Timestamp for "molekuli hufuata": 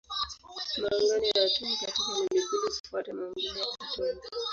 2.11-3.13